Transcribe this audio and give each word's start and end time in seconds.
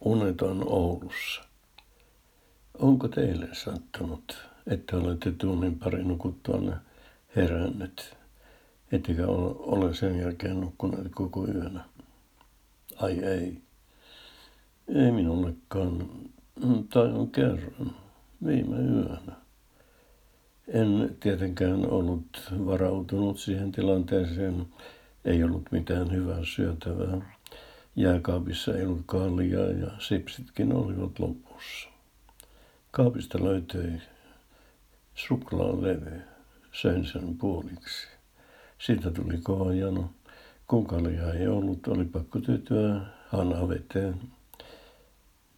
uneton 0.00 0.62
Oulussa. 0.66 1.42
Onko 2.78 3.08
teille 3.08 3.48
sattunut, 3.52 4.38
että 4.66 4.96
olette 4.96 5.32
tunnin 5.32 5.78
pari 5.78 6.04
nukuttuanne 6.04 6.72
herännyt, 7.36 8.16
ettekä 8.92 9.26
ole 9.26 9.94
sen 9.94 10.18
jälkeen 10.18 10.60
nukkuneet 10.60 11.12
koko 11.14 11.46
yönä? 11.46 11.84
Ai 12.96 13.18
ei. 13.18 13.62
Ei 14.88 15.10
minullekaan, 15.10 16.08
tai 16.92 17.12
on 17.12 17.30
kerran, 17.30 17.96
viime 18.46 18.76
yönä. 18.76 19.32
En 20.68 21.16
tietenkään 21.20 21.90
ollut 21.90 22.52
varautunut 22.66 23.38
siihen 23.38 23.72
tilanteeseen. 23.72 24.66
Ei 25.24 25.44
ollut 25.44 25.62
mitään 25.70 26.12
hyvää 26.12 26.40
syötävää. 26.44 27.39
Jääkaapissa 28.00 28.76
ei 28.76 28.86
ollut 28.86 29.02
kaljaa 29.06 29.66
ja 29.66 29.90
sipsitkin 29.98 30.72
olivat 30.72 31.18
lopussa. 31.18 31.88
Kaapista 32.90 33.44
löytyi 33.44 33.92
suklaalevy. 35.14 36.20
Söin 36.72 37.06
sen 37.06 37.38
puoliksi. 37.38 38.06
Siitä 38.78 39.10
tuli 39.10 39.38
kova 39.42 39.74
jano. 39.74 40.10
Kun 40.66 40.86
kaljaa 40.86 41.32
ei 41.32 41.48
ollut, 41.48 41.86
oli 41.86 42.04
pakko 42.04 42.38
tyytyä 42.38 43.00
hanaveteen. 43.28 44.14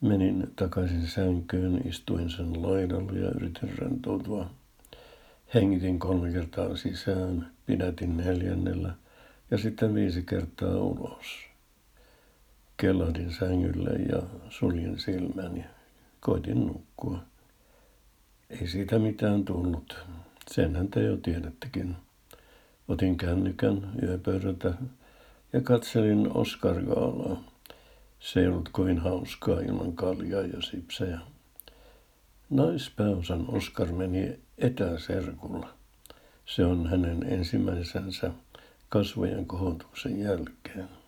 Menin 0.01 0.53
takaisin 0.57 1.07
sänkyyn, 1.07 1.89
istuin 1.89 2.31
sen 2.31 2.63
laidalle 2.63 3.19
ja 3.19 3.31
yritin 3.31 3.79
rentoutua. 3.79 4.51
Hengitin 5.55 5.99
kolme 5.99 6.33
kertaa 6.33 6.77
sisään, 6.77 7.51
pidätin 7.67 8.17
neljännellä 8.17 8.95
ja 9.51 9.59
sitten 9.59 9.95
viisi 9.95 10.23
kertaa 10.23 10.77
ulos. 10.77 11.52
Kellahdin 12.83 13.33
sängylle 13.33 13.91
ja 13.91 14.23
suljin 14.49 14.99
silmäni. 14.99 15.65
Koitin 16.21 16.67
nukkua. 16.67 17.19
Ei 18.51 18.67
siitä 18.67 18.99
mitään 18.99 19.45
tullut. 19.45 19.99
Senhän 20.51 20.89
te 20.89 21.03
jo 21.03 21.17
tiedättekin. 21.17 21.97
Otin 22.89 23.17
kännykän 23.17 23.93
yöpöydältä 24.03 24.75
ja 25.53 25.61
katselin 25.61 26.33
Oscar 26.33 26.83
Gaalaa. 26.83 27.45
Se 28.21 28.41
ei 28.41 28.47
ollut 28.47 28.69
kovin 28.73 28.99
hauskaa 28.99 29.61
ilman 29.61 29.93
kaljaa 29.93 30.43
ja 30.43 30.63
sipsejä. 30.63 31.19
Naispääosan 32.51 33.45
Oscar 33.49 33.93
meni 33.93 34.39
etäserkulla. 34.59 35.69
Se 36.47 36.65
on 36.65 36.87
hänen 36.87 37.23
ensimmäisensä 37.23 38.31
kasvojen 38.89 39.47
kohotuksen 39.47 40.21
jälkeen. 40.21 41.02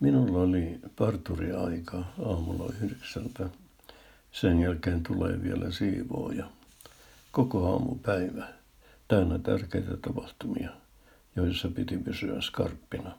Minulla 0.00 0.38
oli 0.38 0.80
parturiaika 0.96 2.04
aamulla 2.24 2.72
yhdeksältä. 2.82 3.48
Sen 4.32 4.60
jälkeen 4.60 5.02
tulee 5.02 5.42
vielä 5.42 5.70
siivooja. 5.70 6.46
Koko 7.32 7.72
aamupäivä 7.72 8.48
täynnä 9.08 9.38
tärkeitä 9.38 9.96
tapahtumia, 9.96 10.70
joissa 11.36 11.68
piti 11.68 11.98
pysyä 11.98 12.40
skarppina. 12.40 13.18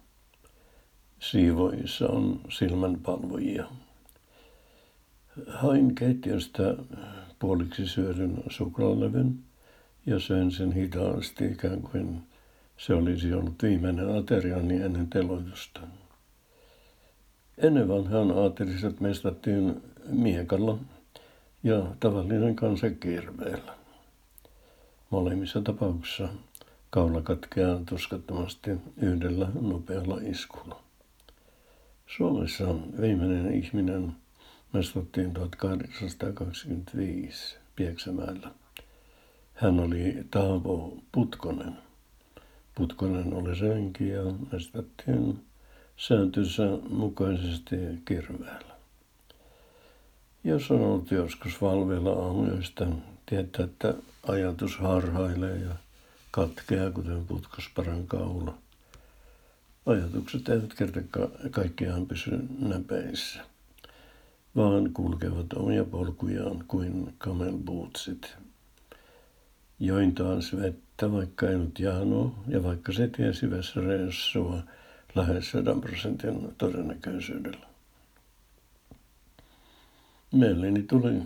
Siivoissa 1.20 2.08
on 2.08 2.42
silmänpalvojia. 2.50 3.66
Hain 5.48 5.96
keittiöstä 5.96 6.76
puoliksi 7.40 7.88
syödyn 7.88 8.44
suklaalevyn 8.50 9.40
ja 10.06 10.20
söin 10.20 10.52
sen 10.52 10.72
hitaasti 10.72 11.46
ikään 11.46 11.82
kuin 11.82 12.24
se 12.78 12.94
olisi 12.94 13.34
ollut 13.34 13.64
viimeinen 13.64 14.18
ateriani 14.18 14.82
ennen 14.82 15.08
teloitusta. 15.10 15.80
Ennen 17.58 17.88
vanhaan 17.88 18.32
aateliset 18.32 19.00
mestattiin 19.00 19.82
miekalla 20.10 20.78
ja 21.64 21.84
tavallinen 22.00 22.56
kansa 22.56 22.90
kirveellä. 22.90 23.74
Molemmissa 25.10 25.62
tapauksissa 25.62 26.30
kaula 26.90 27.22
katkeaa 27.22 27.80
tuskattomasti 27.90 28.72
yhdellä 28.98 29.48
nopealla 29.62 30.18
iskulla. 30.22 30.82
Suomessa 32.18 32.76
viimeinen 33.02 33.54
ihminen 33.54 34.14
mestattiin 34.74 35.34
1825 35.34 37.58
Pieksämäellä. 37.76 38.52
Hän 39.54 39.80
oli 39.80 40.18
Taavo 40.32 40.98
Putkonen. 41.12 41.78
Putkonen 42.76 43.34
oli 43.34 43.56
senki 43.56 44.10
ja 44.10 44.24
mestattiin 44.52 45.40
sääntönsä 45.98 46.64
mukaisesti 46.90 47.76
kirveellä. 48.06 48.76
Jos 50.44 50.72
on 50.72 50.82
ollut 50.82 51.12
joskus 51.12 51.62
valveilla 51.62 52.12
aamuyöstä, 52.12 52.88
tietää, 53.26 53.66
että 53.66 53.94
ajatus 54.28 54.78
harhailee 54.78 55.58
ja 55.58 55.76
katkeaa, 56.32 56.92
kuten 56.92 57.26
putkosparan 57.26 58.08
kaula. 58.08 58.54
Ajatukset 59.86 60.50
eivät 60.50 60.74
kerta 60.74 61.00
kaikkiaan 61.52 62.06
pysy 62.06 62.40
näpeissä, 62.60 63.40
vaan 64.56 64.94
kulkevat 64.94 65.54
omia 65.54 65.84
polkujaan 65.84 66.64
kuin 66.68 67.14
kamelbootsit. 67.18 68.36
Join 69.80 70.16
taas 70.16 70.56
vettä, 70.56 71.12
vaikka 71.12 71.50
ei 71.50 71.56
ollut 71.56 71.80
janoa, 71.80 72.32
ja 72.48 72.64
vaikka 72.64 72.92
se 72.92 73.08
tiesi 73.08 73.46
reissua 73.76 74.62
lähes 75.18 75.52
100 75.52 75.76
prosentin 75.76 76.56
todennäköisyydellä. 76.58 77.68
Mieleeni 80.34 80.84
tuli, 80.84 81.22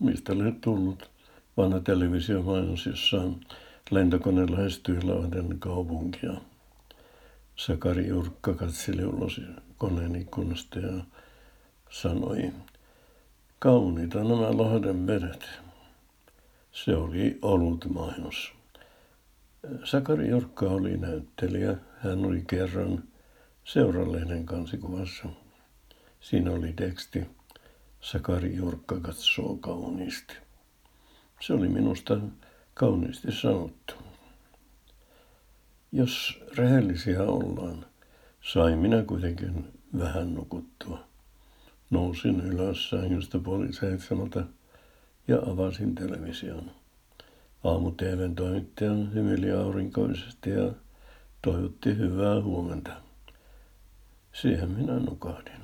mistä 0.00 0.32
oli 0.32 0.52
tullut, 0.60 1.10
vanha 1.56 1.80
televisiomainos, 1.80 2.86
jossa 2.86 3.22
lentokone 3.90 4.46
lähestyi 4.50 5.02
Lahden 5.02 5.58
kaupunkia. 5.58 6.32
Sakari 7.56 8.06
Jurkka 8.06 8.54
katseli 8.54 9.04
ulos 9.04 9.40
koneen 9.78 10.16
ikkunasta 10.16 10.78
ja 10.78 11.04
sanoi, 11.90 12.52
kauniita 13.58 14.18
nämä 14.18 14.56
Lahden 14.56 15.06
vedet. 15.06 15.48
Se 16.72 16.96
oli 16.96 17.38
ollut 17.42 17.84
mainos. 17.94 18.52
Sakari 19.84 20.28
Jurkka 20.28 20.66
oli 20.66 20.96
näyttelijä. 20.96 21.76
Hän 21.98 22.24
oli 22.24 22.44
kerran 22.46 23.02
seuralehden 23.64 24.46
kansikuvassa. 24.46 25.28
Siinä 26.20 26.50
oli 26.50 26.72
teksti 26.72 27.26
Sakari 28.00 28.56
Jurkka 28.56 29.00
katsoo 29.00 29.56
kauniisti. 29.56 30.34
Se 31.40 31.52
oli 31.52 31.68
minusta 31.68 32.18
kauniisti 32.74 33.32
sanottu. 33.32 33.94
Jos 35.92 36.40
rehellisiä 36.56 37.22
ollaan, 37.22 37.86
sain 38.52 38.78
minä 38.78 39.02
kuitenkin 39.02 39.64
vähän 39.98 40.34
nukuttua. 40.34 41.04
Nousin 41.90 42.40
ylös 42.40 42.90
sängystä 42.90 43.38
puoli 43.38 43.72
seitsemältä 43.72 44.44
ja 45.28 45.38
avasin 45.38 45.94
television. 45.94 46.70
Aamu-TVn 47.64 48.34
toimittaja 48.34 48.90
hymyili 48.90 49.52
aurinkoisesti 49.52 50.50
ja 50.50 50.72
toivotti 51.42 51.96
hyvää 51.96 52.42
huomenta. 52.42 53.03
Siihen 54.34 54.70
minä 54.70 54.98
nukahdin. 54.98 55.60